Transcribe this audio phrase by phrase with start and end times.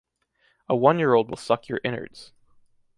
[0.67, 2.33] A one-year old will suck your innards.